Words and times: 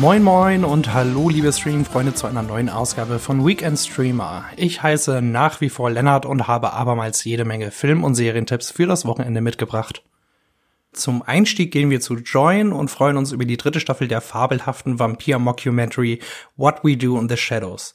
Moin 0.00 0.22
moin 0.22 0.62
und 0.62 0.92
hallo 0.92 1.30
liebe 1.30 1.50
Streaming-Freunde 1.50 2.12
zu 2.12 2.26
einer 2.26 2.42
neuen 2.42 2.68
Ausgabe 2.68 3.18
von 3.18 3.46
Weekend 3.46 3.78
Streamer. 3.78 4.44
Ich 4.58 4.82
heiße 4.82 5.22
nach 5.22 5.62
wie 5.62 5.70
vor 5.70 5.90
Lennart 5.90 6.26
und 6.26 6.46
habe 6.46 6.74
abermals 6.74 7.24
jede 7.24 7.46
Menge 7.46 7.70
Film- 7.70 8.04
und 8.04 8.14
Serientipps 8.14 8.70
für 8.70 8.86
das 8.86 9.06
Wochenende 9.06 9.40
mitgebracht. 9.40 10.02
Zum 10.92 11.22
Einstieg 11.22 11.72
gehen 11.72 11.88
wir 11.88 12.02
zu 12.02 12.16
Join 12.16 12.72
und 12.72 12.90
freuen 12.90 13.16
uns 13.16 13.32
über 13.32 13.46
die 13.46 13.56
dritte 13.56 13.80
Staffel 13.80 14.06
der 14.06 14.20
fabelhaften 14.20 14.98
Vampir-Mockumentary 14.98 16.20
What 16.56 16.84
We 16.84 16.98
Do 16.98 17.18
in 17.18 17.30
the 17.30 17.38
Shadows. 17.38 17.94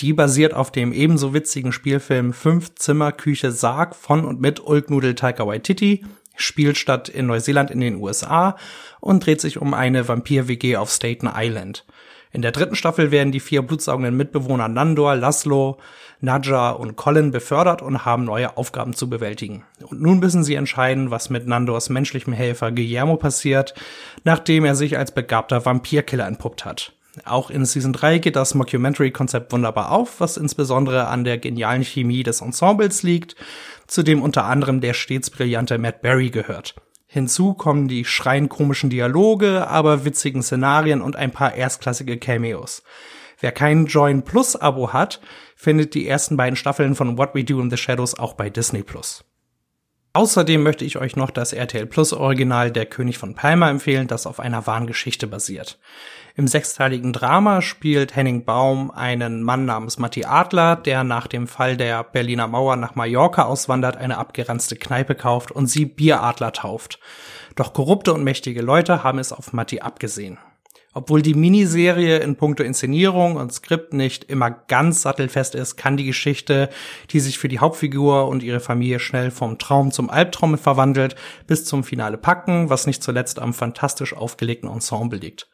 Die 0.00 0.12
basiert 0.12 0.54
auf 0.54 0.72
dem 0.72 0.92
ebenso 0.92 1.32
witzigen 1.32 1.70
Spielfilm 1.70 2.32
Fünf 2.32 2.74
Zimmer 2.74 3.12
Küche 3.12 3.52
Sarg 3.52 3.94
von 3.94 4.24
und 4.24 4.40
mit 4.40 4.58
Ulknudel 4.58 5.14
Taika 5.14 5.46
Waititi 5.46 6.04
spielt 6.36 6.76
statt 6.76 7.08
in 7.08 7.26
Neuseeland 7.26 7.70
in 7.70 7.80
den 7.80 7.96
USA 7.96 8.56
und 9.00 9.24
dreht 9.24 9.40
sich 9.40 9.58
um 9.58 9.74
eine 9.74 10.08
Vampir-WG 10.08 10.76
auf 10.76 10.90
Staten 10.90 11.30
Island. 11.34 11.84
In 12.32 12.40
der 12.40 12.52
dritten 12.52 12.76
Staffel 12.76 13.10
werden 13.10 13.30
die 13.32 13.40
vier 13.40 13.62
blutsaugenden 13.62 14.16
Mitbewohner 14.16 14.68
Nandor, 14.68 15.16
Laszlo, 15.16 15.78
Nadja 16.20 16.70
und 16.70 16.96
Colin 16.96 17.30
befördert 17.30 17.82
und 17.82 18.04
haben 18.04 18.24
neue 18.24 18.56
Aufgaben 18.56 18.94
zu 18.94 19.10
bewältigen. 19.10 19.64
Und 19.82 20.00
nun 20.00 20.20
müssen 20.20 20.44
sie 20.44 20.54
entscheiden, 20.54 21.10
was 21.10 21.30
mit 21.30 21.46
Nandors 21.46 21.90
menschlichem 21.90 22.32
Helfer 22.32 22.72
Guillermo 22.72 23.16
passiert, 23.16 23.74
nachdem 24.24 24.64
er 24.64 24.76
sich 24.76 24.96
als 24.96 25.12
begabter 25.12 25.66
Vampirkiller 25.66 26.26
entpuppt 26.26 26.64
hat. 26.64 26.92
Auch 27.26 27.50
in 27.50 27.66
Season 27.66 27.92
3 27.92 28.18
geht 28.18 28.36
das 28.36 28.54
Mockumentary-Konzept 28.54 29.52
wunderbar 29.52 29.90
auf, 29.90 30.20
was 30.20 30.38
insbesondere 30.38 31.08
an 31.08 31.24
der 31.24 31.36
genialen 31.36 31.84
Chemie 31.84 32.22
des 32.22 32.40
Ensembles 32.40 33.02
liegt, 33.02 33.36
zu 33.86 34.02
dem 34.02 34.22
unter 34.22 34.44
anderem 34.44 34.80
der 34.80 34.94
stets 34.94 35.30
brillante 35.30 35.78
Matt 35.78 36.02
Berry 36.02 36.30
gehört. 36.30 36.74
Hinzu 37.06 37.54
kommen 37.54 37.88
die 37.88 38.04
schreien 38.04 38.48
komischen 38.48 38.88
Dialoge, 38.88 39.68
aber 39.68 40.04
witzigen 40.04 40.42
Szenarien 40.42 41.02
und 41.02 41.14
ein 41.14 41.30
paar 41.30 41.54
erstklassige 41.54 42.16
Cameos. 42.18 42.82
Wer 43.38 43.52
kein 43.52 43.86
Join 43.86 44.22
Plus 44.22 44.56
Abo 44.56 44.92
hat, 44.92 45.20
findet 45.56 45.94
die 45.94 46.08
ersten 46.08 46.36
beiden 46.36 46.56
Staffeln 46.56 46.94
von 46.94 47.18
What 47.18 47.34
We 47.34 47.44
Do 47.44 47.60
in 47.60 47.70
the 47.70 47.76
Shadows 47.76 48.18
auch 48.18 48.34
bei 48.34 48.48
Disney 48.48 48.82
Plus. 48.82 49.24
Außerdem 50.14 50.62
möchte 50.62 50.84
ich 50.84 50.98
euch 50.98 51.16
noch 51.16 51.30
das 51.30 51.54
RTL 51.54 51.86
Plus 51.86 52.12
Original 52.12 52.70
Der 52.70 52.84
König 52.84 53.16
von 53.16 53.34
Palma 53.34 53.70
empfehlen, 53.70 54.08
das 54.08 54.26
auf 54.26 54.40
einer 54.40 54.66
wahren 54.66 54.86
Geschichte 54.86 55.26
basiert. 55.26 55.78
Im 56.34 56.46
sechsteiligen 56.46 57.14
Drama 57.14 57.62
spielt 57.62 58.14
Henning 58.14 58.44
Baum 58.44 58.90
einen 58.90 59.42
Mann 59.42 59.64
namens 59.64 59.98
Matti 59.98 60.26
Adler, 60.26 60.76
der 60.76 61.02
nach 61.02 61.26
dem 61.26 61.46
Fall 61.46 61.78
der 61.78 62.04
Berliner 62.04 62.46
Mauer 62.46 62.76
nach 62.76 62.94
Mallorca 62.94 63.44
auswandert, 63.44 63.96
eine 63.96 64.18
abgeranzte 64.18 64.76
Kneipe 64.76 65.14
kauft 65.14 65.50
und 65.50 65.66
sie 65.66 65.86
Bieradler 65.86 66.52
tauft. 66.52 66.98
Doch 67.56 67.72
korrupte 67.72 68.12
und 68.12 68.22
mächtige 68.22 68.60
Leute 68.60 69.02
haben 69.02 69.18
es 69.18 69.32
auf 69.32 69.54
Matti 69.54 69.80
abgesehen. 69.80 70.38
Obwohl 70.94 71.22
die 71.22 71.34
Miniserie 71.34 72.18
in 72.18 72.36
puncto 72.36 72.62
Inszenierung 72.62 73.36
und 73.36 73.52
Skript 73.52 73.94
nicht 73.94 74.24
immer 74.24 74.50
ganz 74.50 75.02
sattelfest 75.02 75.54
ist, 75.54 75.76
kann 75.76 75.96
die 75.96 76.04
Geschichte, 76.04 76.68
die 77.10 77.20
sich 77.20 77.38
für 77.38 77.48
die 77.48 77.60
Hauptfigur 77.60 78.28
und 78.28 78.42
ihre 78.42 78.60
Familie 78.60 79.00
schnell 79.00 79.30
vom 79.30 79.58
Traum 79.58 79.90
zum 79.90 80.10
Albtraum 80.10 80.58
verwandelt, 80.58 81.16
bis 81.46 81.64
zum 81.64 81.82
Finale 81.82 82.18
packen, 82.18 82.68
was 82.68 82.86
nicht 82.86 83.02
zuletzt 83.02 83.38
am 83.38 83.54
fantastisch 83.54 84.14
aufgelegten 84.14 84.68
Ensemble 84.68 85.18
liegt. 85.18 85.48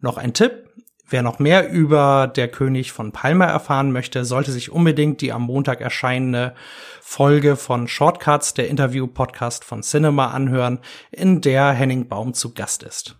Noch 0.00 0.18
ein 0.18 0.34
Tipp. 0.34 0.64
Wer 1.10 1.22
noch 1.22 1.38
mehr 1.38 1.70
über 1.70 2.26
Der 2.26 2.48
König 2.48 2.92
von 2.92 3.12
Palma 3.12 3.46
erfahren 3.46 3.92
möchte, 3.92 4.26
sollte 4.26 4.52
sich 4.52 4.70
unbedingt 4.70 5.22
die 5.22 5.32
am 5.32 5.40
Montag 5.40 5.80
erscheinende 5.80 6.54
Folge 7.00 7.56
von 7.56 7.88
Shortcuts, 7.88 8.52
der 8.52 8.68
Interview-Podcast 8.68 9.64
von 9.64 9.82
Cinema, 9.82 10.26
anhören, 10.32 10.80
in 11.10 11.40
der 11.40 11.70
Henning 11.72 12.08
Baum 12.08 12.34
zu 12.34 12.52
Gast 12.52 12.82
ist. 12.82 13.16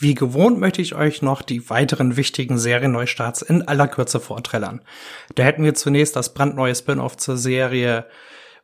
Wie 0.00 0.14
gewohnt 0.14 0.60
möchte 0.60 0.80
ich 0.80 0.94
euch 0.94 1.22
noch 1.22 1.42
die 1.42 1.68
weiteren 1.70 2.16
wichtigen 2.16 2.56
Serienneustarts 2.56 3.42
in 3.42 3.66
aller 3.66 3.88
Kürze 3.88 4.20
vorträllern. 4.20 4.80
Da 5.34 5.42
hätten 5.42 5.64
wir 5.64 5.74
zunächst 5.74 6.14
das 6.14 6.34
brandneue 6.34 6.72
Spin-off 6.72 7.16
zur 7.16 7.36
Serie 7.36 8.06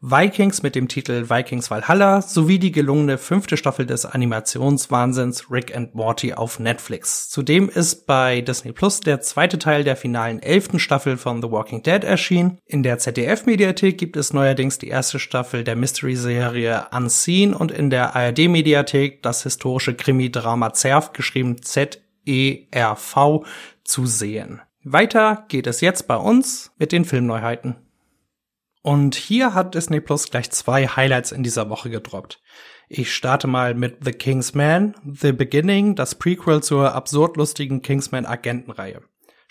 Vikings 0.07 0.63
mit 0.63 0.75
dem 0.75 0.87
Titel 0.87 1.31
Vikings 1.31 1.71
Valhalla 1.71 2.21
sowie 2.21 2.59
die 2.59 2.73
gelungene 2.73 3.17
fünfte 3.17 3.57
Staffel 3.57 3.87
des 3.87 4.05
Animationswahnsinns 4.05 5.51
Rick 5.51 5.75
and 5.75 5.95
Morty 5.95 6.35
auf 6.35 6.61
Netflix. 6.61 7.31
Zudem 7.31 7.71
ist 7.71 8.07
bei 8.07 8.43
Disney 8.43 8.73
Plus 8.73 9.01
der 9.01 9.23
zweite 9.23 9.59
Teil 9.59 9.83
der 9.83 9.97
finalen 9.97 10.43
elften 10.43 10.79
Staffel 10.79 11.17
von 11.17 11.41
The 11.41 11.51
Walking 11.51 11.83
Dead 11.83 12.05
erschienen. 12.05 12.59
In 12.67 12.83
der 12.83 12.99
ZDF-Mediathek 12.99 13.97
gibt 13.97 14.19
es 14.19 14.35
neuerdings 14.35 14.77
die 14.77 14.89
erste 14.89 15.19
Staffel 15.19 15.65
der 15.65 15.75
Mystery-Serie 15.75 16.89
Unseen 16.95 17.55
und 17.55 17.73
in 17.73 17.89
der 17.89 18.15
ARD-Mediathek 18.15 19.23
das 19.23 19.43
historische 19.45 19.95
Krimi-Drama 19.95 20.75
Zerf, 20.75 21.15
geschrieben 21.15 21.63
Z-E-R-V, 21.63 23.47
zu 23.85 24.05
sehen. 24.05 24.61
Weiter 24.83 25.47
geht 25.49 25.67
es 25.67 25.81
jetzt 25.81 26.07
bei 26.07 26.17
uns 26.17 26.73
mit 26.77 26.93
den 26.93 27.07
Filmneuheiten. 27.07 27.77
Und 28.87 29.15
hier 29.15 29.55
hat 29.55 29.75
Disney 29.75 29.99
Plus 29.99 30.31
gleich 30.31 30.50
zwei 30.50 30.87
Highlights 30.87 31.33
in 31.33 31.43
dieser 31.43 31.71
Woche 31.71 31.89
gedroppt. 31.89 32.43
Ich 32.91 33.15
starte 33.15 33.47
mal 33.47 33.75
mit 33.75 34.05
The 34.05 34.12
King's 34.12 34.53
Man, 34.53 34.95
The 35.11 35.33
Beginning, 35.33 35.95
das 35.95 36.17
Prequel 36.17 36.62
zur 36.62 36.94
absurd 36.94 37.39
lustigen 37.39 37.81
Kingsman 37.81 38.27
Agentenreihe. 38.27 39.00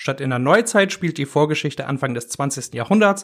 Statt 0.04 0.20
in 0.20 0.32
der 0.32 0.40
Neuzeit 0.40 0.92
spielt 0.92 1.18
die 1.18 1.26
Vorgeschichte 1.26 1.88
Anfang 1.88 2.14
des 2.14 2.28
20. 2.28 2.74
Jahrhunderts 2.74 3.24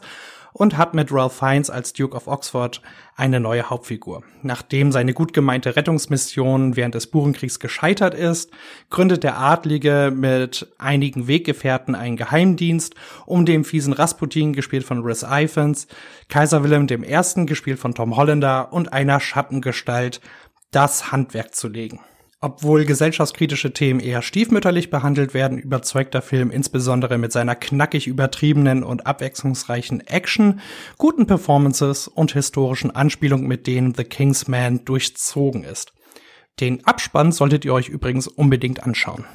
und 0.54 0.78
hat 0.78 0.94
mit 0.94 1.12
Ralph 1.12 1.34
Fiennes 1.34 1.70
als 1.70 1.92
Duke 1.92 2.16
of 2.16 2.28
Oxford 2.28 2.82
eine 3.18 3.42
neue 3.42 3.70
Hauptfigur. 3.70 4.24
Nachdem 4.44 4.94
seine 4.94 5.14
gut 5.14 5.34
gemeinte 5.34 5.76
Rettungsmission 5.76 6.78
während 6.78 6.96
des 6.96 7.08
Burenkriegs 7.08 7.60
gescheitert 7.60 8.14
ist, 8.14 8.52
gründet 8.90 9.26
der 9.26 9.38
Adlige 9.38 10.10
mit 10.16 10.74
einigen 10.78 11.28
Weggefährten 11.28 11.96
einen 11.96 12.16
Geheimdienst, 12.16 12.96
um 13.26 13.46
dem 13.46 13.66
fiesen 13.66 13.92
Rasputin, 13.92 14.54
gespielt 14.54 14.86
von 14.86 15.02
Rhys 15.02 15.26
Ifans, 15.30 15.86
Kaiser 16.30 16.64
Wilhelm 16.64 16.88
I., 16.90 17.46
gespielt 17.46 17.80
von 17.80 17.94
Tom 17.94 18.16
Hollander 18.16 18.72
und 18.72 18.94
einer 18.94 19.20
Schattengestalt, 19.20 20.22
das 20.72 21.12
Handwerk 21.12 21.54
zu 21.54 21.68
legen. 21.68 22.00
Obwohl 22.42 22.86
gesellschaftskritische 22.86 23.74
Themen 23.74 24.00
eher 24.00 24.22
stiefmütterlich 24.22 24.90
behandelt 24.90 25.34
werden, 25.34 25.58
überzeugt 25.58 26.14
der 26.14 26.22
Film 26.22 26.52
insbesondere 26.52 27.18
mit 27.18 27.34
seiner 27.34 27.56
knackig 27.56 28.08
übertriebenen 28.08 28.82
und 28.84 29.06
abwechslungsreichen 29.06 30.08
Action, 30.08 30.62
guten 30.98 31.28
Performances 31.28 32.08
und 32.08 32.32
historischen 32.32 32.92
Anspielungen, 32.92 33.46
mit 33.46 33.68
denen 33.68 33.94
The 33.94 34.06
King's 34.06 34.48
Man 34.48 34.86
durchzogen 34.86 35.66
ist. 35.66 35.92
Den 36.62 36.86
Abspann 36.86 37.34
solltet 37.34 37.66
ihr 37.66 37.74
euch 37.74 37.90
übrigens 37.90 38.28
unbedingt 38.28 38.84
anschauen. 38.84 39.26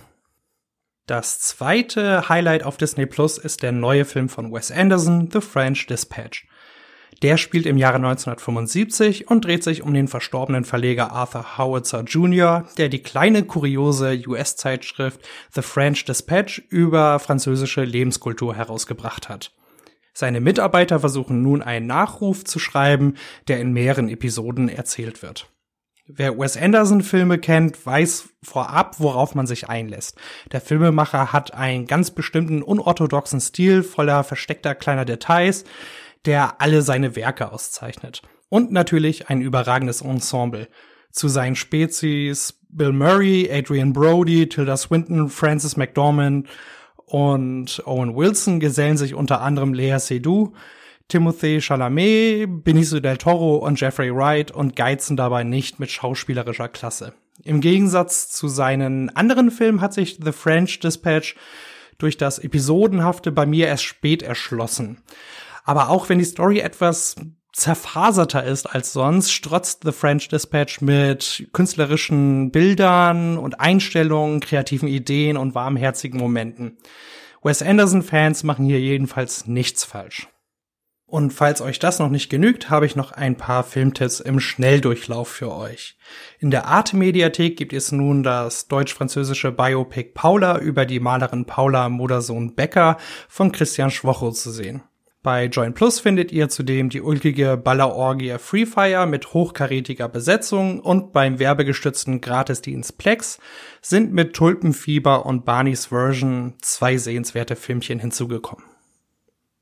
Das 1.06 1.40
zweite 1.40 2.30
Highlight 2.30 2.62
auf 2.62 2.78
Disney 2.78 3.04
Plus 3.04 3.36
ist 3.36 3.62
der 3.62 3.72
neue 3.72 4.06
Film 4.06 4.30
von 4.30 4.50
Wes 4.50 4.70
Anderson, 4.70 5.28
The 5.30 5.42
French 5.42 5.86
Dispatch. 5.86 6.46
Der 7.22 7.36
spielt 7.36 7.66
im 7.66 7.76
Jahre 7.76 7.96
1975 7.96 9.28
und 9.28 9.44
dreht 9.44 9.64
sich 9.64 9.82
um 9.82 9.94
den 9.94 10.08
verstorbenen 10.08 10.64
Verleger 10.64 11.12
Arthur 11.12 11.58
Howitzer 11.58 12.02
Jr., 12.02 12.64
der 12.76 12.88
die 12.88 13.02
kleine 13.02 13.44
kuriose 13.44 14.22
US-Zeitschrift 14.26 15.20
The 15.52 15.62
French 15.62 16.04
Dispatch 16.04 16.62
über 16.68 17.18
französische 17.18 17.84
Lebenskultur 17.84 18.54
herausgebracht 18.54 19.28
hat. 19.28 19.52
Seine 20.12 20.40
Mitarbeiter 20.40 21.00
versuchen 21.00 21.42
nun 21.42 21.60
einen 21.60 21.86
Nachruf 21.86 22.44
zu 22.44 22.58
schreiben, 22.58 23.14
der 23.48 23.60
in 23.60 23.72
mehreren 23.72 24.08
Episoden 24.08 24.68
erzählt 24.68 25.22
wird. 25.22 25.48
Wer 26.06 26.38
Wes 26.38 26.58
Anderson 26.58 27.00
Filme 27.00 27.38
kennt, 27.38 27.86
weiß 27.86 28.28
vorab, 28.42 29.00
worauf 29.00 29.34
man 29.34 29.46
sich 29.46 29.70
einlässt. 29.70 30.18
Der 30.52 30.60
Filmemacher 30.60 31.32
hat 31.32 31.54
einen 31.54 31.86
ganz 31.86 32.10
bestimmten 32.10 32.62
unorthodoxen 32.62 33.40
Stil 33.40 33.82
voller 33.82 34.22
versteckter 34.22 34.74
kleiner 34.74 35.06
Details, 35.06 35.64
der 36.26 36.60
alle 36.60 36.82
seine 36.82 37.16
Werke 37.16 37.52
auszeichnet. 37.52 38.22
Und 38.48 38.72
natürlich 38.72 39.28
ein 39.28 39.40
überragendes 39.40 40.00
Ensemble. 40.00 40.68
Zu 41.10 41.28
seinen 41.28 41.56
Spezies 41.56 42.60
Bill 42.68 42.92
Murray, 42.92 43.48
Adrian 43.52 43.92
Brody, 43.92 44.48
Tilda 44.48 44.76
Swinton, 44.76 45.28
Francis 45.28 45.76
McDormand 45.76 46.48
und 47.06 47.82
Owen 47.86 48.16
Wilson 48.16 48.58
gesellen 48.58 48.96
sich 48.96 49.14
unter 49.14 49.40
anderem 49.40 49.74
Lea 49.74 49.98
Seydoux, 49.98 50.52
Timothée 51.08 51.60
Chalamet, 51.60 52.64
Benicio 52.64 52.98
del 52.98 53.18
Toro 53.18 53.56
und 53.56 53.80
Jeffrey 53.80 54.12
Wright 54.12 54.50
und 54.50 54.74
geizen 54.74 55.16
dabei 55.16 55.44
nicht 55.44 55.78
mit 55.78 55.90
schauspielerischer 55.90 56.68
Klasse. 56.68 57.12
Im 57.42 57.60
Gegensatz 57.60 58.30
zu 58.30 58.48
seinen 58.48 59.14
anderen 59.14 59.50
Filmen 59.50 59.80
hat 59.80 59.92
sich 59.92 60.18
The 60.24 60.32
French 60.32 60.80
Dispatch 60.80 61.36
durch 61.98 62.16
das 62.16 62.38
Episodenhafte 62.38 63.32
bei 63.32 63.46
mir 63.46 63.66
erst 63.66 63.84
spät 63.84 64.22
erschlossen. 64.22 65.02
Aber 65.64 65.88
auch 65.88 66.08
wenn 66.08 66.18
die 66.18 66.24
Story 66.24 66.60
etwas 66.60 67.16
zerfaserter 67.52 68.44
ist 68.44 68.66
als 68.66 68.92
sonst, 68.92 69.32
strotzt 69.32 69.82
The 69.84 69.92
French 69.92 70.28
Dispatch 70.28 70.80
mit 70.80 71.48
künstlerischen 71.52 72.50
Bildern 72.50 73.38
und 73.38 73.60
Einstellungen, 73.60 74.40
kreativen 74.40 74.88
Ideen 74.88 75.36
und 75.36 75.54
warmherzigen 75.54 76.20
Momenten. 76.20 76.76
Wes 77.42 77.62
Anderson-Fans 77.62 78.42
machen 78.42 78.66
hier 78.66 78.80
jedenfalls 78.80 79.46
nichts 79.46 79.84
falsch. 79.84 80.28
Und 81.06 81.32
falls 81.32 81.60
euch 81.60 81.78
das 81.78 81.98
noch 82.00 82.08
nicht 82.08 82.28
genügt, 82.28 82.70
habe 82.70 82.86
ich 82.86 82.96
noch 82.96 83.12
ein 83.12 83.36
paar 83.36 83.62
Filmtipps 83.62 84.18
im 84.18 84.40
Schnelldurchlauf 84.40 85.28
für 85.28 85.54
euch. 85.54 85.96
In 86.40 86.50
der 86.50 86.66
Arte 86.66 86.96
Mediathek 86.96 87.56
gibt 87.56 87.72
es 87.72 87.92
nun 87.92 88.22
das 88.22 88.66
deutsch-französische 88.66 89.52
Biopic 89.52 90.12
Paula 90.14 90.58
über 90.58 90.86
die 90.86 91.00
Malerin 91.00 91.44
Paula 91.44 91.88
Modersohn 91.88 92.54
Becker 92.56 92.96
von 93.28 93.52
Christian 93.52 93.90
Schwocho 93.90 94.32
zu 94.32 94.50
sehen. 94.50 94.82
Bei 95.24 95.46
Join 95.46 95.72
Plus 95.72 96.00
findet 96.00 96.32
ihr 96.32 96.50
zudem 96.50 96.90
die 96.90 97.00
ulkige 97.00 97.56
Ballerorgie 97.56 98.36
Free 98.38 98.66
Fire 98.66 99.06
mit 99.06 99.32
hochkarätiger 99.32 100.06
Besetzung 100.06 100.80
und 100.80 101.14
beim 101.14 101.38
werbegestützten 101.38 102.20
Gratisdienst 102.20 102.98
Plex 102.98 103.38
sind 103.80 104.12
mit 104.12 104.34
Tulpenfieber 104.34 105.24
und 105.24 105.46
Barneys 105.46 105.86
Version 105.86 106.52
zwei 106.60 106.98
sehenswerte 106.98 107.56
Filmchen 107.56 108.00
hinzugekommen. 108.00 108.66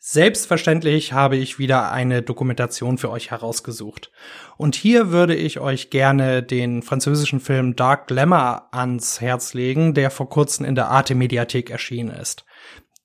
Selbstverständlich 0.01 1.13
habe 1.13 1.37
ich 1.37 1.61
wieder 1.61 1.93
eine 1.93 2.23
Dokumentation 2.23 2.99
für 2.99 3.11
euch 3.11 3.31
herausgesucht. 3.31 4.11
Und 4.57 4.75
hier 4.75 5.13
würde 5.13 5.37
ich 5.37 5.61
euch 5.61 5.91
gerne 5.91 6.43
den 6.43 6.83
französischen 6.83 7.39
Film 7.39 7.77
Dark 7.77 8.09
Glamour 8.09 8.67
ans 8.73 9.21
Herz 9.21 9.55
legen, 9.55 9.95
der 9.95 10.11
vor 10.11 10.29
kurzem 10.29 10.67
in 10.67 10.75
der 10.75 10.89
Arte 10.89 11.15
Mediathek 11.15 11.71
erschienen 11.71 12.11
ist. 12.11 12.45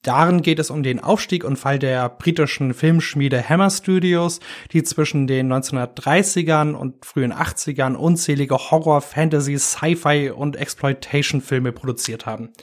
Darin 0.03 0.41
geht 0.41 0.59
es 0.59 0.69
um 0.69 0.83
den 0.83 0.99
Aufstieg 0.99 1.43
und 1.43 1.57
Fall 1.57 1.79
der 1.79 2.07
britischen 2.09 2.73
Filmschmiede 2.73 3.47
Hammer 3.47 3.69
Studios, 3.69 4.39
die 4.71 4.83
zwischen 4.83 5.27
den 5.27 5.51
1930ern 5.51 6.73
und 6.73 7.05
frühen 7.05 7.33
80ern 7.33 7.95
unzählige 7.95 8.55
Horror, 8.55 9.01
Fantasy, 9.01 9.57
Sci-Fi 9.57 10.31
und 10.31 10.55
Exploitation-Filme 10.55 11.71
produziert 11.71 12.25
haben. 12.25 12.53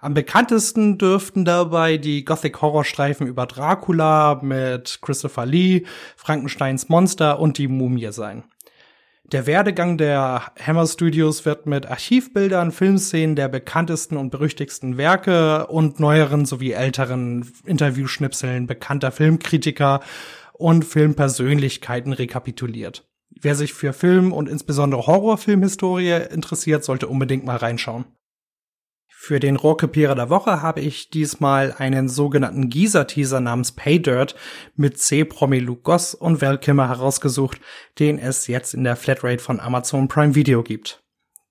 Am 0.00 0.14
bekanntesten 0.14 0.96
dürften 0.96 1.44
dabei 1.44 1.96
die 1.98 2.24
Gothic-Horrorstreifen 2.24 3.26
über 3.26 3.46
Dracula 3.46 4.38
mit 4.42 5.00
Christopher 5.02 5.44
Lee, 5.44 5.86
Frankensteins 6.16 6.88
Monster 6.88 7.40
und 7.40 7.58
die 7.58 7.66
Mumie 7.66 8.12
sein. 8.12 8.44
Der 9.30 9.46
Werdegang 9.46 9.98
der 9.98 10.52
Hammer 10.58 10.86
Studios 10.86 11.44
wird 11.44 11.66
mit 11.66 11.84
Archivbildern, 11.84 12.72
Filmszenen 12.72 13.36
der 13.36 13.48
bekanntesten 13.48 14.16
und 14.16 14.30
berüchtigsten 14.30 14.96
Werke 14.96 15.66
und 15.66 16.00
neueren 16.00 16.46
sowie 16.46 16.72
älteren 16.72 17.52
Interviewschnipseln 17.66 18.66
bekannter 18.66 19.12
Filmkritiker 19.12 20.00
und 20.54 20.86
Filmpersönlichkeiten 20.86 22.14
rekapituliert. 22.14 23.06
Wer 23.28 23.54
sich 23.54 23.74
für 23.74 23.92
Film 23.92 24.32
und 24.32 24.48
insbesondere 24.48 25.06
Horrorfilmhistorie 25.06 26.22
interessiert, 26.32 26.82
sollte 26.82 27.06
unbedingt 27.06 27.44
mal 27.44 27.58
reinschauen. 27.58 28.06
Für 29.28 29.40
den 29.40 29.56
Rohrkrepierer 29.56 30.14
der 30.14 30.30
Woche 30.30 30.62
habe 30.62 30.80
ich 30.80 31.10
diesmal 31.10 31.74
einen 31.76 32.08
sogenannten 32.08 32.70
Gießer-Teaser 32.70 33.40
namens 33.40 33.72
Paydirt 33.72 34.34
mit 34.74 34.98
C-Promi 34.98 35.58
Luke 35.58 35.82
Goss 35.82 36.14
und 36.14 36.40
Val 36.40 36.56
Kimmer 36.56 36.88
herausgesucht, 36.88 37.60
den 37.98 38.18
es 38.18 38.46
jetzt 38.46 38.72
in 38.72 38.84
der 38.84 38.96
Flatrate 38.96 39.42
von 39.42 39.60
Amazon 39.60 40.08
Prime 40.08 40.34
Video 40.34 40.62
gibt. 40.62 41.02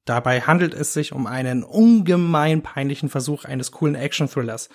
Dabei 0.06 0.41
handelt 0.41 0.74
es 0.74 0.94
sich 0.94 1.12
um 1.12 1.27
einen 1.27 1.63
ungemein 1.63 2.63
peinlichen 2.63 3.09
Versuch 3.09 3.45
eines 3.45 3.71
coolen 3.71 3.94
Action-Thrillers. 3.94 4.69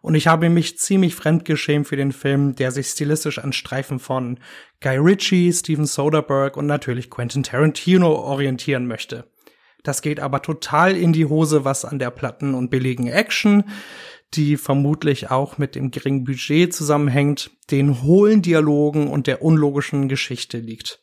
Und 0.00 0.14
ich 0.14 0.28
habe 0.28 0.48
mich 0.48 0.78
ziemlich 0.78 1.16
fremdgeschämt 1.16 1.88
für 1.88 1.96
den 1.96 2.12
Film, 2.12 2.54
der 2.54 2.70
sich 2.70 2.86
stilistisch 2.86 3.40
an 3.40 3.52
Streifen 3.52 3.98
von 3.98 4.38
Guy 4.80 4.98
Ritchie, 4.98 5.52
Steven 5.52 5.84
Soderbergh 5.84 6.56
und 6.56 6.66
natürlich 6.66 7.10
Quentin 7.10 7.42
Tarantino 7.42 8.12
orientieren 8.12 8.86
möchte. 8.86 9.24
Das 9.86 10.02
geht 10.02 10.18
aber 10.18 10.42
total 10.42 10.96
in 10.96 11.12
die 11.12 11.26
Hose, 11.26 11.64
was 11.64 11.84
an 11.84 12.00
der 12.00 12.10
platten 12.10 12.54
und 12.54 12.70
billigen 12.70 13.06
Action, 13.06 13.62
die 14.34 14.56
vermutlich 14.56 15.30
auch 15.30 15.58
mit 15.58 15.76
dem 15.76 15.92
geringen 15.92 16.24
Budget 16.24 16.74
zusammenhängt, 16.74 17.52
den 17.70 18.02
hohlen 18.02 18.42
Dialogen 18.42 19.06
und 19.06 19.28
der 19.28 19.42
unlogischen 19.42 20.08
Geschichte 20.08 20.58
liegt. 20.58 20.98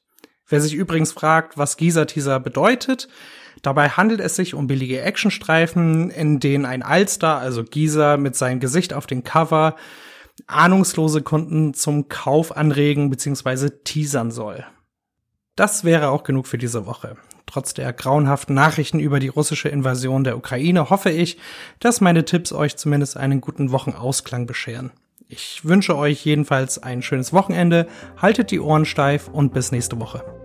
Wer 0.49 0.59
sich 0.59 0.73
übrigens 0.73 1.13
fragt, 1.13 1.57
was 1.57 1.77
Gisa-Teaser 1.77 2.41
bedeutet, 2.41 3.07
dabei 3.61 3.87
handelt 3.87 4.19
es 4.19 4.35
sich 4.35 4.53
um 4.53 4.67
billige 4.67 5.01
Actionstreifen, 5.01 6.09
in 6.09 6.41
denen 6.41 6.65
ein 6.65 6.83
Allstar, 6.83 7.39
also 7.39 7.63
Gisa, 7.63 8.17
mit 8.17 8.35
seinem 8.35 8.59
Gesicht 8.59 8.93
auf 8.93 9.07
dem 9.07 9.23
Cover 9.23 9.77
ahnungslose 10.47 11.21
Kunden 11.21 11.73
zum 11.73 12.09
Kauf 12.09 12.57
anregen 12.57 13.09
bzw. 13.09 13.69
teasern 13.85 14.31
soll. 14.31 14.65
Das 15.55 15.83
wäre 15.83 16.09
auch 16.09 16.23
genug 16.23 16.47
für 16.47 16.57
diese 16.57 16.87
Woche. 16.87 17.15
Trotz 17.45 17.75
der 17.75 17.93
grauenhaften 17.93 18.55
Nachrichten 18.55 18.99
über 18.99 19.19
die 19.19 19.27
russische 19.27 19.69
Invasion 19.69 20.23
der 20.23 20.35
Ukraine 20.35 20.89
hoffe 20.89 21.11
ich, 21.11 21.37
dass 21.79 22.01
meine 22.01 22.25
Tipps 22.25 22.51
euch 22.51 22.75
zumindest 22.75 23.17
einen 23.17 23.41
guten 23.41 23.71
Wochenausklang 23.71 24.47
bescheren. 24.47 24.91
Ich 25.27 25.63
wünsche 25.63 25.95
euch 25.95 26.25
jedenfalls 26.25 26.81
ein 26.81 27.03
schönes 27.03 27.33
Wochenende, 27.33 27.87
haltet 28.17 28.49
die 28.49 28.59
Ohren 28.59 28.85
steif 28.85 29.27
und 29.27 29.53
bis 29.53 29.71
nächste 29.71 29.99
Woche. 29.99 30.42